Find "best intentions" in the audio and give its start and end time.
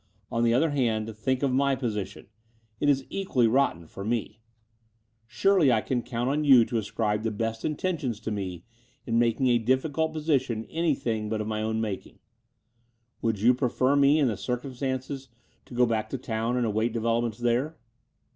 7.29-8.19